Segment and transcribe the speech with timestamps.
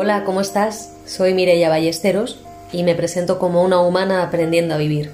[0.00, 0.92] Hola, ¿cómo estás?
[1.06, 2.38] Soy Mireia Ballesteros
[2.70, 5.10] y me presento como una humana aprendiendo a vivir.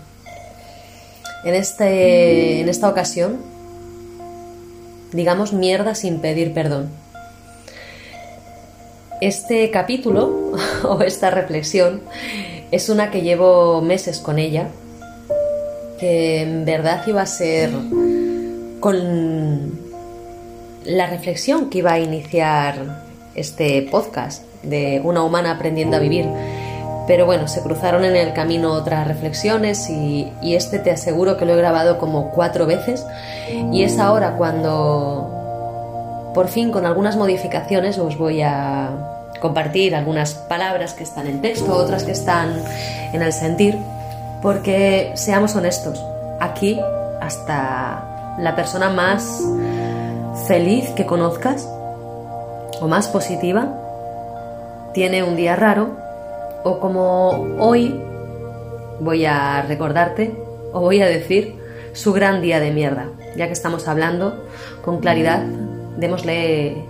[1.43, 3.39] En, este, en esta ocasión,
[5.11, 6.90] digamos mierda sin pedir perdón.
[9.22, 10.53] Este capítulo
[10.85, 12.03] o esta reflexión
[12.71, 14.69] es una que llevo meses con ella,
[15.98, 17.71] que en verdad iba a ser
[18.80, 19.80] con
[20.85, 23.03] la reflexión que iba a iniciar
[23.35, 26.29] este podcast de una humana aprendiendo a vivir.
[27.07, 31.53] Pero bueno, se cruzaron en el camino otras reflexiones y, este te aseguro que lo
[31.53, 33.05] he grabado como cuatro veces
[33.73, 38.91] y es ahora cuando por fin con algunas modificaciones os voy a
[39.41, 42.55] compartir algunas palabras que están en texto, otras que están
[43.12, 43.79] en el sentir,
[44.41, 46.03] porque seamos honestos,
[46.41, 46.81] aquí
[47.21, 49.43] hasta la persona más
[50.47, 51.69] feliz que conozcas
[52.81, 53.84] o más positiva
[54.95, 55.97] tiene un día raro
[56.62, 58.00] o como hoy
[59.00, 60.34] voy a recordarte
[60.73, 61.56] o voy a decir
[61.92, 63.11] su gran día de mierda.
[63.37, 64.47] Ya que estamos hablando
[64.83, 65.42] con claridad,
[65.98, 66.84] démosle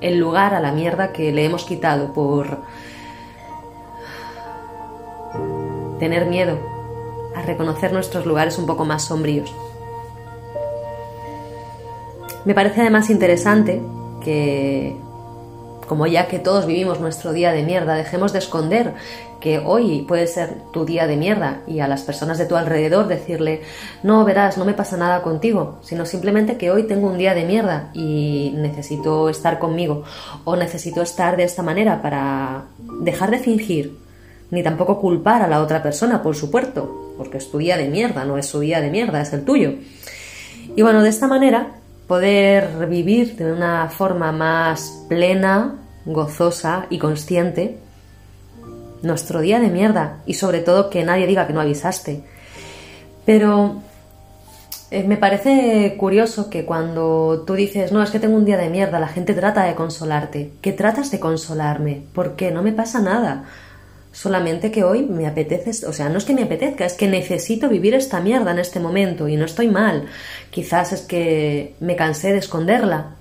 [0.00, 2.58] el lugar a la mierda que le hemos quitado por
[5.98, 6.58] tener miedo
[7.34, 9.52] a reconocer nuestros lugares un poco más sombríos.
[12.44, 13.80] Me parece además interesante
[14.22, 14.94] que
[15.84, 18.94] como ya que todos vivimos nuestro día de mierda, dejemos de esconder
[19.40, 23.08] que hoy puede ser tu día de mierda y a las personas de tu alrededor
[23.08, 23.60] decirle,
[24.02, 27.44] no, verás, no me pasa nada contigo, sino simplemente que hoy tengo un día de
[27.44, 30.04] mierda y necesito estar conmigo
[30.44, 32.64] o necesito estar de esta manera para
[33.00, 33.98] dejar de fingir,
[34.50, 38.24] ni tampoco culpar a la otra persona, por supuesto, porque es tu día de mierda,
[38.24, 39.74] no es su día de mierda, es el tuyo.
[40.74, 41.74] Y bueno, de esta manera
[42.06, 47.78] poder vivir de una forma más plena, gozosa y consciente
[49.02, 52.22] nuestro día de mierda y sobre todo que nadie diga que no avisaste.
[53.24, 53.82] Pero
[54.90, 58.70] eh, me parece curioso que cuando tú dices, no, es que tengo un día de
[58.70, 60.52] mierda, la gente trata de consolarte.
[60.60, 62.02] ¿Qué tratas de consolarme?
[62.14, 62.50] ¿Por qué?
[62.50, 63.44] No me pasa nada.
[64.14, 67.68] Solamente que hoy me apetece, o sea, no es que me apetezca, es que necesito
[67.68, 70.06] vivir esta mierda en este momento y no estoy mal.
[70.50, 73.16] Quizás es que me cansé de esconderla.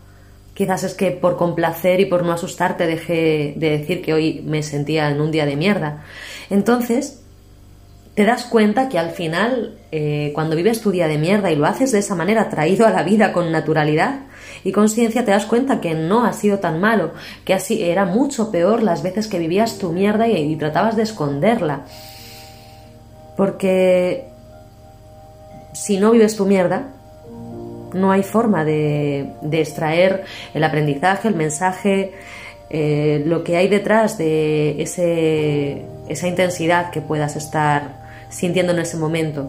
[0.54, 4.62] Quizás es que por complacer y por no asustarte dejé de decir que hoy me
[4.62, 6.04] sentía en un día de mierda.
[6.52, 7.23] Entonces,
[8.16, 11.66] te das cuenta que al final, eh, cuando vives tu día de mierda y lo
[11.66, 14.20] haces de esa manera, traído a la vida con naturalidad,
[14.64, 17.14] y conciencia te das cuenta que no ha sido tan malo,
[17.44, 21.82] que así era mucho peor las veces que vivías tu mierda y, tratabas de esconderla.
[23.36, 24.26] Porque
[25.74, 26.90] si no vives tu mierda,
[27.94, 30.24] no hay forma de, extraer
[30.54, 32.14] el aprendizaje, el mensaje,
[32.70, 38.03] eh, lo que hay detrás de ese, esa intensidad que puedas estar
[38.34, 39.48] sintiendo en ese momento.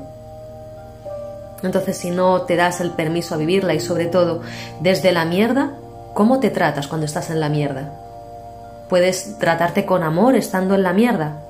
[1.62, 4.42] Entonces, si no te das el permiso a vivirla y sobre todo
[4.80, 5.74] desde la mierda,
[6.12, 7.92] ¿cómo te tratas cuando estás en la mierda?
[8.88, 11.40] ¿Puedes tratarte con amor estando en la mierda?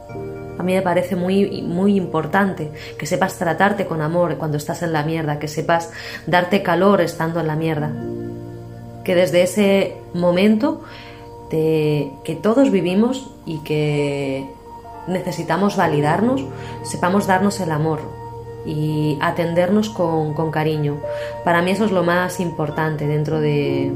[0.56, 4.92] A mí me parece muy, muy importante que sepas tratarte con amor cuando estás en
[4.92, 5.90] la mierda, que sepas
[6.28, 7.90] darte calor estando en la mierda.
[9.02, 10.82] Que desde ese momento
[11.50, 14.48] que todos vivimos y que
[15.06, 16.44] necesitamos validarnos,
[16.82, 18.00] sepamos darnos el amor,
[18.66, 20.96] y atendernos con, cariño.
[21.44, 23.92] Para mí eso es lo más importante dentro de,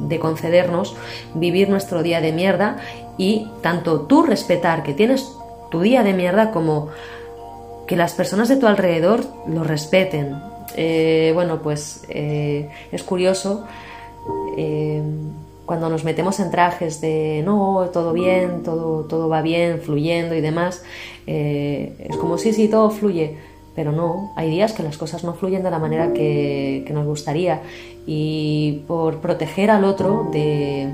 [0.00, 0.96] de concedernos
[1.34, 2.78] vivir nuestro día de mierda
[3.18, 5.32] y tanto tú respetar que tienes
[5.70, 6.88] tu día de mierda como
[7.86, 10.36] que las personas de tu alrededor lo respeten.
[10.76, 13.64] Eh, bueno, pues eh, es curioso
[14.56, 15.02] eh,
[15.66, 20.40] cuando nos metemos en trajes de no, todo bien, todo, todo va bien, fluyendo y
[20.40, 20.82] demás,
[21.26, 23.36] eh, es como sí, sí, todo fluye,
[23.74, 27.04] pero no, hay días que las cosas no fluyen de la manera que, que nos
[27.04, 27.60] gustaría.
[28.06, 30.88] Y por proteger al otro de,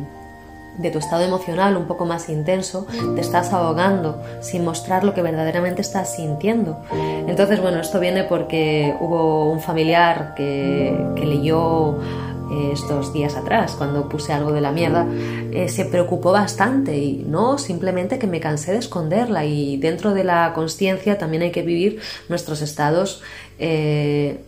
[0.78, 5.22] de tu estado emocional un poco más intenso, te estás ahogando sin mostrar lo que
[5.22, 6.78] verdaderamente estás sintiendo.
[7.26, 11.98] Entonces, bueno, esto viene porque hubo un familiar que, que leyó
[12.72, 15.06] estos días atrás, cuando puse algo de la mierda,
[15.52, 20.24] eh, se preocupó bastante y no simplemente que me cansé de esconderla y dentro de
[20.24, 23.22] la conciencia también hay que vivir nuestros estados
[23.58, 24.40] eh,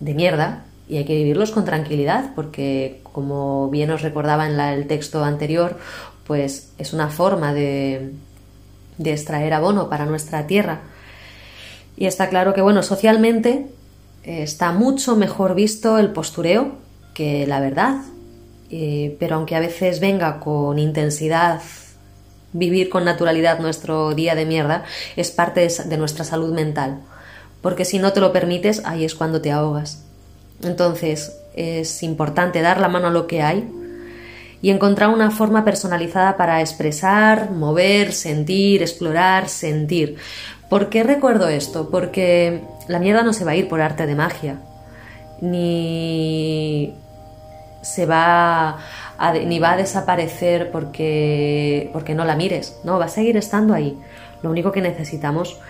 [0.00, 4.86] de mierda y hay que vivirlos con tranquilidad porque como bien os recordaba en el
[4.86, 5.78] texto anterior,
[6.26, 8.12] pues es una forma de,
[8.98, 10.80] de extraer abono para nuestra tierra.
[11.96, 13.66] Y está claro que, bueno, socialmente
[14.24, 16.72] eh, está mucho mejor visto el postureo
[17.14, 17.96] que la verdad.
[18.70, 21.60] eh, pero aunque a veces venga con intensidad
[22.52, 24.84] vivir con naturalidad nuestro día de mierda,
[25.16, 27.00] es parte de nuestra salud mental.
[27.60, 30.04] Porque si no te lo permites, ahí es cuando te ahogas.
[30.62, 33.68] Entonces, es importante dar la mano a lo que hay
[34.60, 40.16] y encontrar una forma personalizada para expresar, mover, sentir, explorar, sentir.
[40.68, 41.90] ¿Por qué recuerdo esto?
[41.90, 44.60] Porque la mierda no se va a ir por arte de magia,
[45.42, 46.94] ni
[47.82, 48.78] se va
[49.18, 53.74] a, ni va a desaparecer porque, porque no la mires, no, va a seguir estando
[53.74, 53.98] ahí.
[54.42, 55.60] Lo único que necesitamos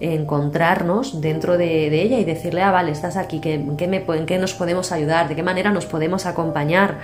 [0.00, 4.26] encontrarnos dentro de, ella y decirle, ah, vale, estás aquí, ¿qué, en, qué me, ¿en
[4.26, 5.28] qué nos podemos ayudar?
[5.28, 6.98] ¿De qué manera nos podemos acompañar?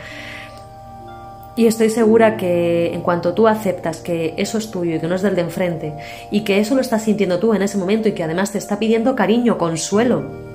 [1.54, 5.14] Y estoy segura que en cuanto tú aceptas que eso es tuyo y que no
[5.14, 5.94] es del de enfrente,
[6.30, 8.78] y que eso lo estás sintiendo tú en ese momento y que además te está
[8.78, 10.45] pidiendo cariño, consuelo,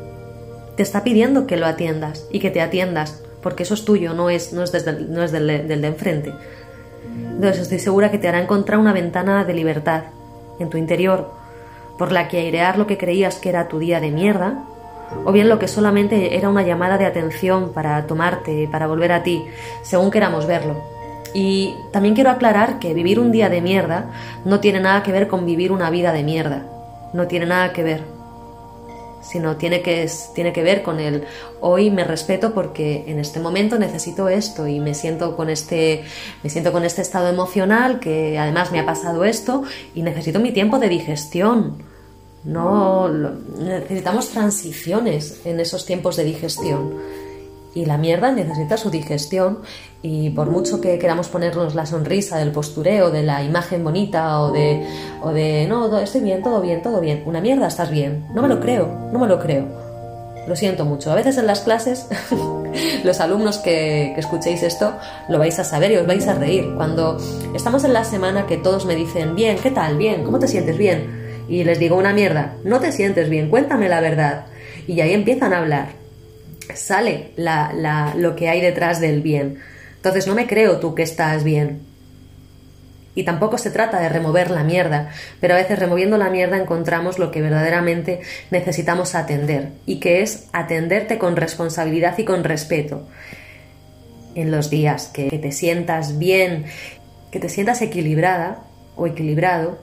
[0.82, 4.32] te está pidiendo que lo atiendas y que te atiendas, porque eso es tuyo, no
[4.32, 4.74] es, no es,
[5.10, 6.34] no es del, del de enfrente.
[7.36, 10.06] Entonces estoy segura que te hará encontrar una ventana de libertad
[10.58, 11.30] en tu interior
[12.00, 14.64] por la que airear lo que creías que era tu día de mierda,
[15.24, 19.22] o bien lo que solamente era una llamada de atención para tomarte, para volver a
[19.22, 19.46] ti,
[19.84, 20.82] según queramos verlo.
[21.36, 24.10] Y también quiero aclarar que vivir un día de mierda
[24.46, 26.64] no tiene nada que ver con vivir una vida de mierda,
[27.14, 28.11] no tiene nada que ver
[29.22, 31.24] sino tiene que, tiene que ver con el
[31.60, 36.04] hoy me respeto porque en este momento necesito esto y me siento con este
[36.44, 39.64] me siento con este estado emocional que además me ha pasado esto
[39.94, 41.84] y necesito mi tiempo de digestión
[42.44, 46.96] no necesitamos transiciones en esos tiempos de digestión
[47.74, 49.60] y la mierda necesita su digestión
[50.02, 54.52] y por mucho que queramos ponernos la sonrisa del postureo, de la imagen bonita o
[54.52, 54.86] de,
[55.22, 58.48] o de no, estoy bien, todo bien, todo bien, una mierda, estás bien, no me
[58.48, 59.92] lo creo, no me lo creo.
[60.48, 61.12] Lo siento mucho.
[61.12, 62.08] A veces en las clases,
[63.04, 64.92] los alumnos que, que, escuchéis esto
[65.30, 66.74] lo vais a saber y os vais a reír.
[66.76, 67.20] Cuando
[67.54, 69.98] estamos en la semana que todos me dicen, bien, ¿qué tal?
[69.98, 70.80] Bien, ¿cómo te sientes?
[70.80, 71.46] Bien.
[71.48, 74.48] Y les digo una mierda, no te sientes bien, cuéntame la verdad.
[74.88, 76.01] Y ahí empiezan a hablar
[76.76, 77.32] sale
[78.16, 79.60] lo que hay detrás del bien.
[79.98, 81.82] Entonces no me creo tú que estás bien.
[83.14, 85.10] Y tampoco se trata de remover la mierda,
[85.42, 88.22] pero a veces removiendo la mierda encontramos lo que verdaderamente
[88.52, 93.06] necesitamos atender, y que es atenderte con responsabilidad y con respeto.
[94.34, 96.64] En los días que te sientas bien,
[97.32, 98.64] que te sientas equilibrada
[98.96, 99.78] o equilibrado,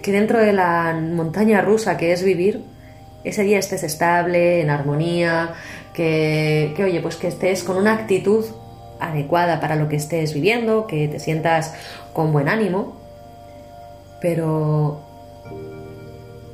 [0.00, 2.62] que dentro de la montaña rusa que es vivir,
[3.24, 5.54] ese día estés estable, en armonía,
[5.94, 8.44] que, oye, pues que estés con una actitud
[8.98, 11.74] adecuada para lo que estés viviendo, que te sientas
[12.12, 12.96] con buen ánimo,
[14.20, 15.00] pero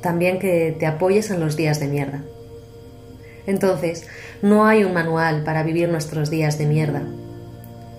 [0.01, 2.21] también que te apoyes en los días de mierda.
[3.45, 4.07] Entonces,
[4.41, 7.03] no hay un manual para vivir nuestros días de mierda.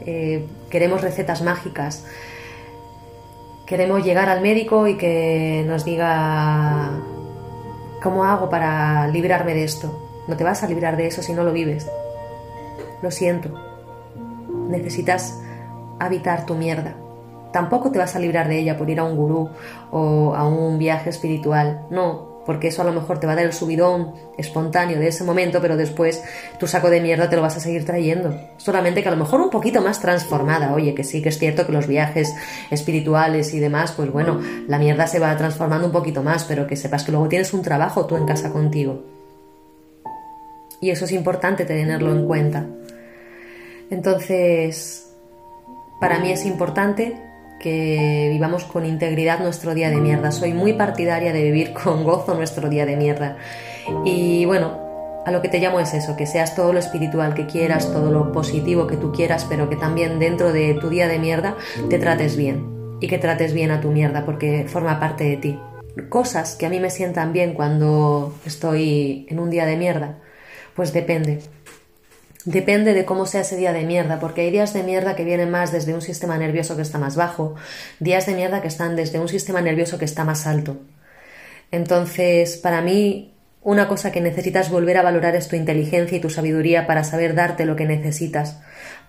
[0.04, 2.04] Eh, queremos recetas mágicas.
[3.66, 7.02] Queremos llegar al médico y que nos diga
[8.02, 9.90] ¿Cómo hago para librarme de esto?
[10.28, 11.90] No te vas a librar de eso si no lo vives.
[13.02, 13.50] Lo siento.
[14.68, 15.40] Necesitas
[15.98, 16.94] habitar tu mierda.
[17.52, 19.48] Tampoco te vas a librar de ella por ir a un gurú
[19.90, 21.86] o a un viaje espiritual.
[21.90, 25.22] No, porque eso a lo mejor te va a dar el subidón espontáneo de ese
[25.22, 26.22] momento, pero después
[26.58, 28.34] tu saco de mierda te lo vas a seguir trayendo.
[28.56, 30.72] Solamente que a lo mejor un poquito más transformada.
[30.72, 32.34] Oye, que sí que es cierto que los viajes
[32.70, 36.74] espirituales y demás, pues bueno, la mierda se va transformando un poquito más, pero que
[36.74, 39.04] sepas que luego tienes un trabajo tú en casa contigo.
[40.80, 42.64] Y eso es importante tenerlo en cuenta.
[43.90, 45.12] Entonces,
[46.00, 47.27] para mí es importante
[47.58, 50.30] que vivamos con integridad nuestro día de mierda.
[50.30, 53.36] Soy muy partidaria de vivir con gozo nuestro día de mierda.
[54.04, 57.46] Y bueno, a lo que te llamo es eso, que seas todo lo espiritual que
[57.46, 61.18] quieras, todo lo positivo que tú quieras, pero que también dentro de tu día de
[61.18, 61.56] mierda
[61.90, 65.60] te trates bien y que trates bien a tu mierda porque forma parte de ti.
[66.08, 70.18] Cosas que a mí me sientan bien cuando estoy en un día de mierda,
[70.74, 71.40] pues depende.
[72.44, 75.50] Depende de cómo sea ese día de mierda, porque hay días de mierda que vienen
[75.50, 77.56] más desde un sistema nervioso que está más bajo,
[77.98, 80.76] días de mierda que están desde un sistema nervioso que está más alto.
[81.70, 86.30] Entonces, para mí, una cosa que necesitas volver a valorar es tu inteligencia y tu
[86.30, 88.60] sabiduría para saber darte lo que necesitas,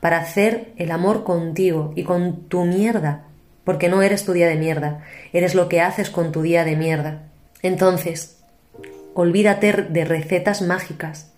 [0.02, 3.24] para hacer el amor contigo y con tu mierda,
[3.64, 6.76] porque no eres tu día de mierda, eres lo que haces con tu día de
[6.76, 7.24] mierda.
[7.62, 8.40] Entonces,
[9.14, 11.29] olvídate de recetas mágicas,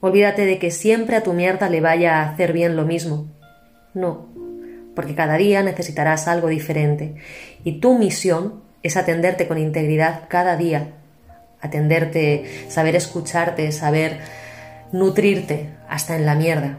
[0.00, 3.26] Olvídate de que siempre a tu mierda le vaya a hacer bien lo mismo.
[3.94, 4.28] No,
[4.94, 7.14] porque cada día necesitarás algo diferente
[7.64, 10.88] y tu misión es atenderte con integridad cada día,
[11.60, 14.18] atenderte, saber escucharte, saber
[14.92, 16.78] nutrirte hasta en la mierda.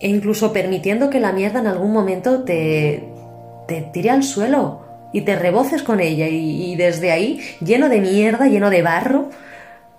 [0.00, 3.04] E incluso permitiendo que la mierda en algún momento te,
[3.66, 8.00] te tire al suelo y te reboces con ella y, y desde ahí, lleno de
[8.00, 9.30] mierda, lleno de barro,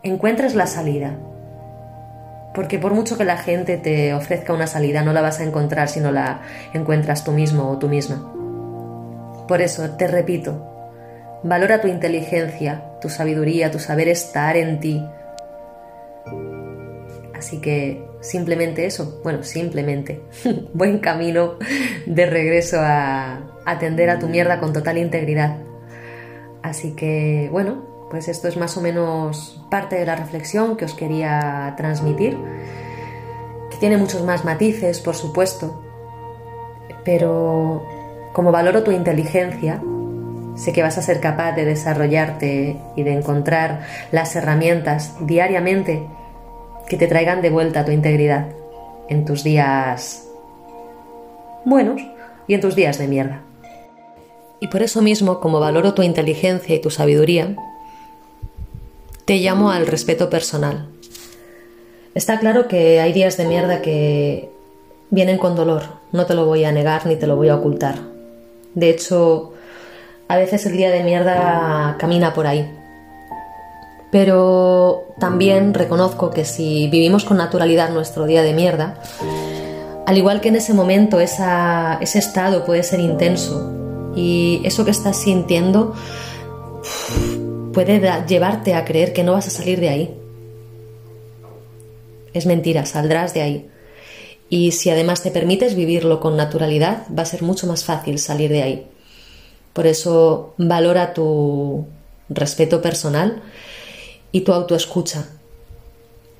[0.03, 1.17] encuentres la salida.
[2.59, 5.87] Porque por mucho que la gente te ofrezca una salida, no la vas a encontrar
[5.87, 6.41] si no la
[6.73, 8.33] encuentras tú mismo o tú misma.
[9.47, 15.01] Por eso, te repito, valora tu inteligencia, tu sabiduría, tu saber estar en ti.
[17.33, 20.21] Así que simplemente eso, bueno, simplemente,
[20.73, 21.53] buen camino
[22.07, 25.59] de regreso a atender a tu mierda con total integridad.
[26.61, 30.93] Así que, bueno, pues esto es más o menos parte de la reflexión que os
[30.93, 32.37] quería transmitir,
[33.69, 35.81] que tiene muchos más matices, por supuesto,
[37.03, 37.85] pero
[38.33, 39.81] como valoro tu inteligencia,
[40.55, 46.05] sé que vas a ser capaz de desarrollarte y de encontrar las herramientas diariamente
[46.87, 48.47] que te traigan de vuelta tu integridad
[49.07, 50.27] en tus días
[51.65, 52.01] buenos
[52.47, 53.43] y en tus días de mierda.
[54.59, 57.55] Y por eso mismo, como valoro tu inteligencia y tu sabiduría,
[59.29, 60.87] te llamo al respeto personal.
[62.15, 64.49] Está claro que hay días de mierda que
[65.11, 67.99] vienen con dolor, no te lo voy a negar ni te lo voy a ocultar.
[68.73, 69.53] De hecho,
[70.27, 72.75] a veces el día de mierda camina por ahí.
[74.11, 78.99] Pero también reconozco que si vivimos con naturalidad nuestro día de mierda,
[80.07, 85.17] al igual que en ese momento ese estado puede ser intenso y eso que estás
[85.17, 85.93] sintiendo
[87.73, 90.15] puede llevarte a creer que no vas a salir de ahí.
[92.33, 93.69] Es mentira, saldrás de ahí.
[94.49, 98.49] Y si además te permites vivirlo con naturalidad, va a ser mucho más fácil salir
[98.49, 98.87] de ahí.
[99.73, 101.85] Por eso valora tu
[102.29, 103.41] respeto personal
[104.31, 105.27] y tu autoescucha.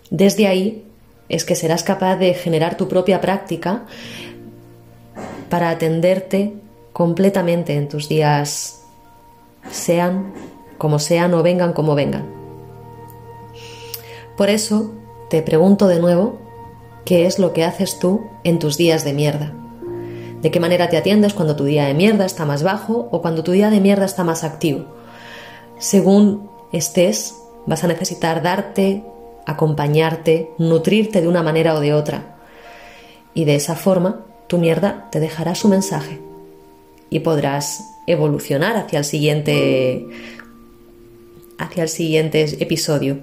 [0.10, 0.86] Desde ahí
[1.30, 3.86] es que serás capaz de generar tu propia práctica
[5.50, 6.54] para atenderte
[6.94, 8.82] completamente en tus días,
[9.72, 10.34] sean
[10.80, 12.26] como sean o vengan como vengan.
[14.36, 14.92] Por eso
[15.30, 16.40] te pregunto de nuevo,
[17.06, 19.54] ¿qué es lo que haces tú en tus días de mierda?
[20.42, 23.44] ¿De qué manera te atiendes cuando tu día de mierda está más bajo o cuando
[23.44, 24.86] tu día de mierda está más activo?
[25.78, 29.04] Según estés, vas a necesitar darte,
[29.46, 32.38] acompañarte, nutrirte de una manera o de otra.
[33.34, 36.22] Y de esa forma, tu mierda te dejará su mensaje
[37.10, 40.08] y podrás evolucionar hacia el siguiente
[41.60, 43.20] hacia el siguiente episodio.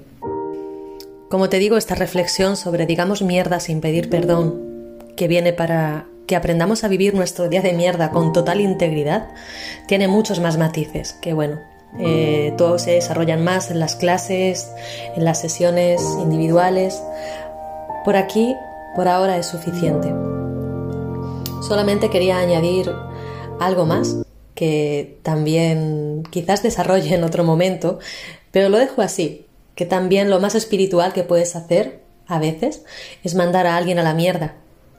[1.28, 6.37] Como te digo, esta reflexión sobre digamos mierda sin pedir perdón, que viene para que
[6.37, 9.28] aprendamos a vivir nuestro día de mierda con total integridad,
[9.88, 11.59] tiene muchos más matices, que bueno,
[11.99, 14.71] eh, todos se desarrollan más en las clases,
[15.16, 17.00] en las sesiones individuales.
[18.05, 18.55] Por aquí,
[18.95, 20.12] por ahora es suficiente.
[21.62, 22.93] Solamente quería añadir
[23.61, 24.16] algo más
[24.57, 28.01] que también quizás desarrolle en otro momento,
[28.51, 29.47] pero lo dejo así,
[29.77, 32.83] que también lo más espiritual que puedes hacer a veces
[33.23, 34.57] es mandar a alguien a la mierda,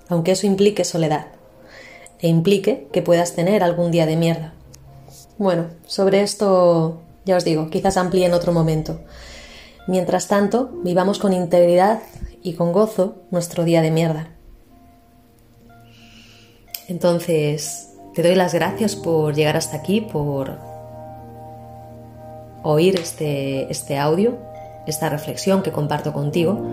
[0.08, 1.28] aunque eso implique soledad
[2.20, 4.54] e implique que puedas tener algún día de mierda.
[5.38, 9.02] Bueno, sobre esto ya os digo, quizás amplíe en otro momento.
[9.88, 12.02] Mientras tanto, vivamos con integridad
[12.44, 14.30] y con gozo nuestro día de mierda.
[16.88, 20.58] Entonces, te doy las gracias por llegar hasta aquí, por
[22.64, 24.40] oír este, este audio,
[24.88, 26.68] esta reflexión que comparto contigo.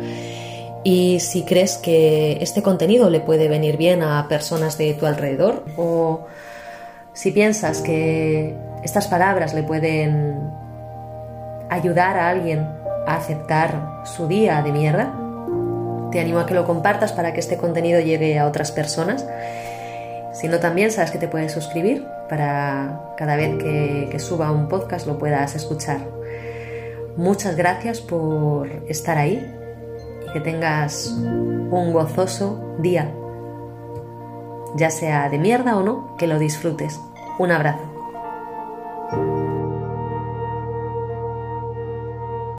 [0.84, 5.62] Y si crees que este contenido le puede venir bien a personas de tu alrededor
[5.76, 6.24] o
[7.12, 10.50] si piensas que estas palabras le pueden
[11.68, 12.60] ayudar a alguien
[13.06, 15.12] a aceptar su día de mierda,
[16.10, 19.26] te animo a que lo compartas para que este contenido llegue a otras personas
[20.34, 25.06] si no, también sabes que te puedes suscribir para cada vez que, suba un podcast
[25.06, 25.98] lo puedas escuchar.
[27.16, 29.40] Muchas gracias por estar ahí
[30.28, 33.12] y que tengas un gozoso día.
[34.76, 36.98] Ya sea de mierda o no, que lo disfrutes.
[37.38, 37.93] Un abrazo.